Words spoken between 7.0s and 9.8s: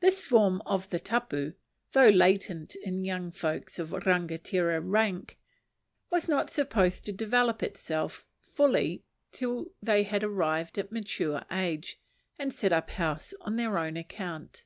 to develope itself fully till